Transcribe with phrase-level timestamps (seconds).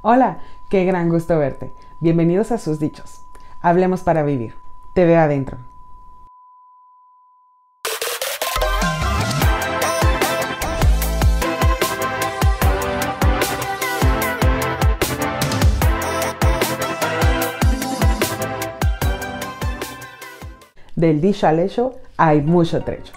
[0.00, 0.38] Hola,
[0.68, 1.72] qué gran gusto verte.
[1.98, 3.26] Bienvenidos a sus dichos.
[3.60, 4.54] Hablemos para vivir.
[4.92, 5.58] Te veo adentro.
[20.94, 23.14] Del dicho al hecho hay mucho trecho.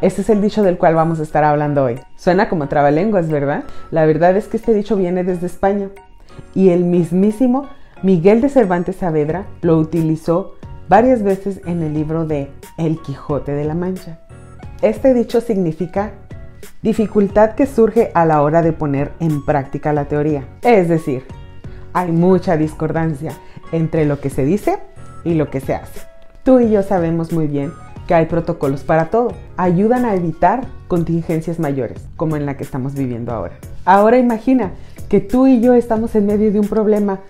[0.00, 2.00] Este es el dicho del cual vamos a estar hablando hoy.
[2.16, 3.64] Suena como trabalenguas, ¿verdad?
[3.90, 5.88] La verdad es que este dicho viene desde España
[6.54, 7.68] y el mismísimo
[8.02, 10.56] Miguel de Cervantes Saavedra lo utilizó
[10.88, 14.18] varias veces en el libro de El Quijote de la Mancha.
[14.82, 16.12] Este dicho significa
[16.82, 20.44] dificultad que surge a la hora de poner en práctica la teoría.
[20.62, 21.24] Es decir,
[21.92, 23.32] hay mucha discordancia
[23.72, 24.78] entre lo que se dice
[25.22, 26.00] y lo que se hace.
[26.42, 27.72] Tú y yo sabemos muy bien
[28.06, 29.32] que hay protocolos para todo.
[29.56, 33.54] Ayudan a evitar contingencias mayores, como en la que estamos viviendo ahora.
[33.84, 34.72] Ahora imagina
[35.08, 37.20] que tú y yo estamos en medio de un problema,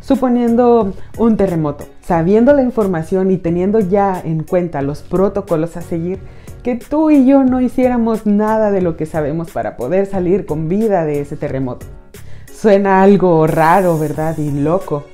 [0.00, 6.18] suponiendo un terremoto, sabiendo la información y teniendo ya en cuenta los protocolos a seguir,
[6.62, 10.68] que tú y yo no hiciéramos nada de lo que sabemos para poder salir con
[10.68, 11.86] vida de ese terremoto.
[12.52, 14.38] Suena algo raro, ¿verdad?
[14.38, 15.04] Y loco.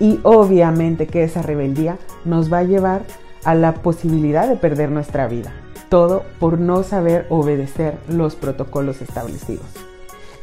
[0.00, 3.02] Y obviamente que esa rebeldía nos va a llevar
[3.44, 5.52] a la posibilidad de perder nuestra vida.
[5.88, 9.66] Todo por no saber obedecer los protocolos establecidos.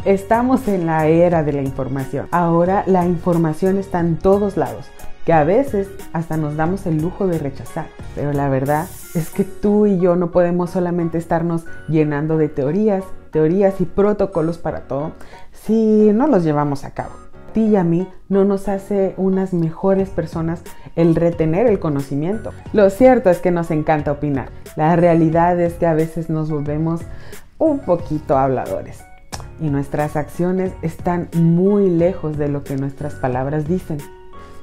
[0.06, 2.28] Estamos en la era de la información.
[2.32, 4.86] Ahora la información está en todos lados,
[5.26, 7.88] que a veces hasta nos damos el lujo de rechazar.
[8.16, 13.04] Pero la verdad es que tú y yo no podemos solamente estarnos llenando de teorías,
[13.32, 15.12] teorías y protocolos para todo
[15.52, 20.10] si no los llevamos a cabo ti y a mí no nos hace unas mejores
[20.10, 20.62] personas
[20.96, 22.52] el retener el conocimiento.
[22.74, 24.50] Lo cierto es que nos encanta opinar.
[24.76, 27.02] La realidad es que a veces nos volvemos
[27.58, 29.04] un poquito habladores
[29.60, 33.98] y nuestras acciones están muy lejos de lo que nuestras palabras dicen.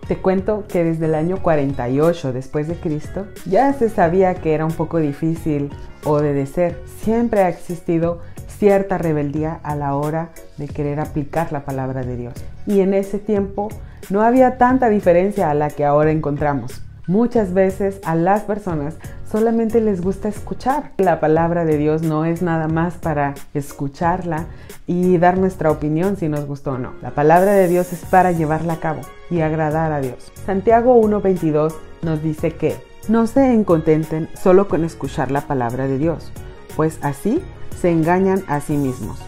[0.06, 4.66] Te cuento que desde el año 48 después de Cristo ya se sabía que era
[4.66, 5.70] un poco difícil
[6.05, 6.83] obedecer.
[7.01, 8.20] Siempre ha existido
[8.58, 12.34] cierta rebeldía a la hora de querer aplicar la palabra de Dios.
[12.66, 13.68] Y en ese tiempo
[14.10, 16.82] no había tanta diferencia a la que ahora encontramos.
[17.06, 18.96] Muchas veces a las personas
[19.30, 20.92] solamente les gusta escuchar.
[20.96, 24.46] La palabra de Dios no es nada más para escucharla
[24.86, 26.92] y dar nuestra opinión si nos gustó o no.
[27.02, 30.32] La palabra de Dios es para llevarla a cabo y agradar a Dios.
[30.46, 32.76] Santiago 1.22 nos dice que
[33.08, 36.32] no se contenten solo con escuchar la palabra de Dios,
[36.74, 37.42] pues así
[37.80, 39.20] se engañan a sí mismos.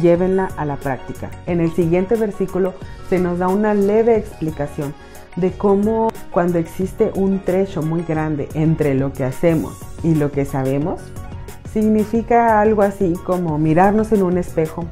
[0.00, 1.30] Llévenla a la práctica.
[1.46, 2.74] En el siguiente versículo
[3.08, 4.94] se nos da una leve explicación
[5.36, 10.44] de cómo cuando existe un trecho muy grande entre lo que hacemos y lo que
[10.44, 11.00] sabemos,
[11.72, 14.86] significa algo así como mirarnos en un espejo,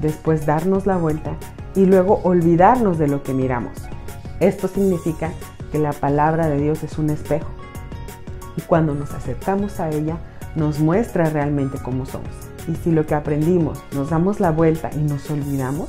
[0.00, 1.34] después darnos la vuelta
[1.74, 3.72] y luego olvidarnos de lo que miramos.
[4.40, 5.30] Esto significa
[5.72, 7.48] que la palabra de Dios es un espejo
[8.56, 10.18] y cuando nos acercamos a ella
[10.56, 12.30] nos muestra realmente cómo somos.
[12.66, 15.88] Y si lo que aprendimos nos damos la vuelta y nos olvidamos,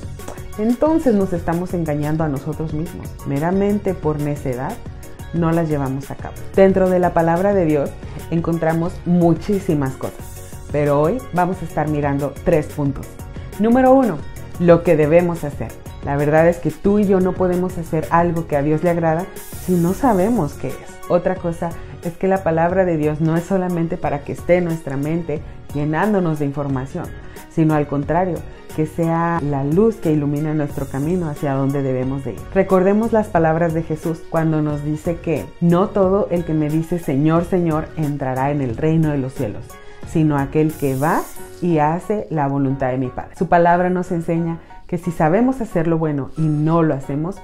[0.60, 3.08] entonces nos estamos engañando a nosotros mismos.
[3.26, 4.74] Meramente por necedad
[5.34, 6.36] no las llevamos a cabo.
[6.56, 7.90] Dentro de la palabra de Dios
[8.32, 10.26] encontramos muchísimas cosas,
[10.72, 13.08] pero hoy vamos a estar mirando tres puntos.
[13.60, 14.18] Número uno,
[14.60, 15.72] lo que debemos hacer.
[16.04, 18.92] La verdad es que tú y yo no podemos hacer algo que a Dios le
[18.92, 19.26] agrada
[19.66, 20.76] si no sabemos qué es.
[21.10, 21.70] Otra cosa
[22.08, 25.42] es que la palabra de Dios no es solamente para que esté en nuestra mente
[25.74, 27.06] llenándonos de información,
[27.50, 28.38] sino al contrario,
[28.76, 32.40] que sea la luz que ilumina nuestro camino hacia donde debemos de ir.
[32.54, 37.00] Recordemos las palabras de Jesús cuando nos dice que no todo el que me dice
[37.00, 39.66] Señor, Señor entrará en el reino de los cielos,
[40.08, 41.24] sino aquel que va
[41.62, 43.36] y hace la voluntad de mi Padre.
[43.36, 47.42] Su palabra nos enseña que si sabemos hacer lo bueno y no lo hacemos,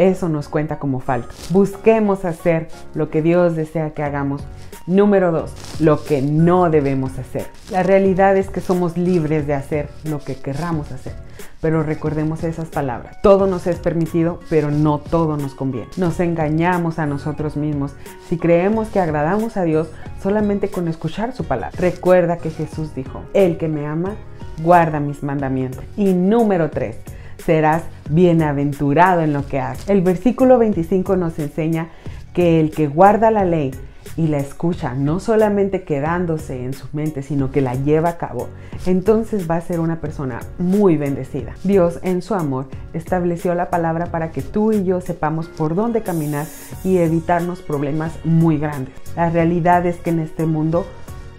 [0.00, 1.28] eso nos cuenta como falta.
[1.50, 4.42] Busquemos hacer lo que Dios desea que hagamos.
[4.86, 7.46] Número dos, lo que no debemos hacer.
[7.70, 11.12] La realidad es que somos libres de hacer lo que querramos hacer.
[11.60, 13.20] Pero recordemos esas palabras.
[13.22, 15.88] Todo nos es permitido, pero no todo nos conviene.
[15.98, 17.92] Nos engañamos a nosotros mismos
[18.26, 19.88] si creemos que agradamos a Dios
[20.22, 21.78] solamente con escuchar su palabra.
[21.78, 24.14] Recuerda que Jesús dijo, el que me ama,
[24.62, 25.84] guarda mis mandamientos.
[25.98, 26.96] Y número tres,
[27.44, 29.88] serás bienaventurado en lo que haces.
[29.88, 31.88] El versículo 25 nos enseña
[32.34, 33.72] que el que guarda la ley
[34.16, 38.48] y la escucha, no solamente quedándose en su mente, sino que la lleva a cabo,
[38.86, 41.54] entonces va a ser una persona muy bendecida.
[41.64, 46.02] Dios en su amor estableció la palabra para que tú y yo sepamos por dónde
[46.02, 46.46] caminar
[46.84, 48.94] y evitarnos problemas muy grandes.
[49.16, 50.86] La realidad es que en este mundo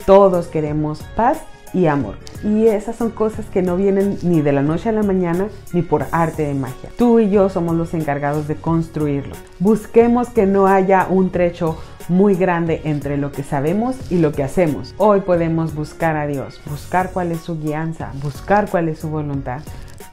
[0.05, 1.39] todos queremos paz
[1.73, 2.15] y amor.
[2.43, 5.81] Y esas son cosas que no vienen ni de la noche a la mañana ni
[5.81, 6.89] por arte de magia.
[6.97, 9.35] Tú y yo somos los encargados de construirlo.
[9.59, 11.77] Busquemos que no haya un trecho
[12.09, 14.93] muy grande entre lo que sabemos y lo que hacemos.
[14.97, 19.61] Hoy podemos buscar a Dios, buscar cuál es su guianza, buscar cuál es su voluntad,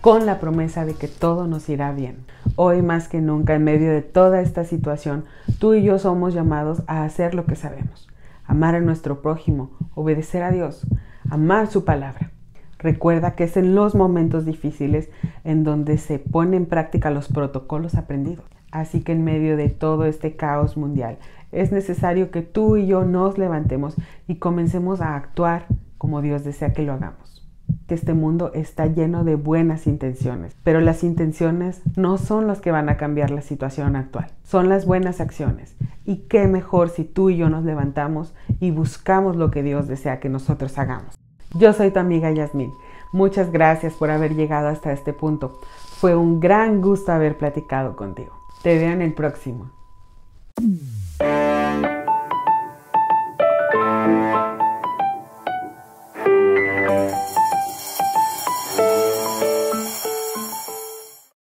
[0.00, 2.24] con la promesa de que todo nos irá bien.
[2.56, 5.24] Hoy más que nunca, en medio de toda esta situación,
[5.58, 8.08] tú y yo somos llamados a hacer lo que sabemos,
[8.44, 10.86] amar a nuestro prójimo, obedecer a Dios,
[11.30, 12.30] amar su palabra.
[12.78, 15.10] Recuerda que es en los momentos difíciles
[15.44, 18.44] en donde se pone en práctica los protocolos aprendidos.
[18.70, 21.18] Así que en medio de todo este caos mundial,
[21.52, 23.96] es necesario que tú y yo nos levantemos
[24.26, 25.66] y comencemos a actuar
[25.96, 27.46] como Dios desea que lo hagamos.
[27.86, 32.70] Que este mundo está lleno de buenas intenciones, pero las intenciones no son las que
[32.70, 35.74] van a cambiar la situación actual, son las buenas acciones.
[36.04, 40.20] Y qué mejor si tú y yo nos levantamos y buscamos lo que Dios desea
[40.20, 41.17] que nosotros hagamos.
[41.54, 42.74] Yo soy tu amiga Yasmin.
[43.12, 45.58] Muchas gracias por haber llegado hasta este punto.
[45.98, 48.34] Fue un gran gusto haber platicado contigo.
[48.62, 49.70] Te veo en el próximo.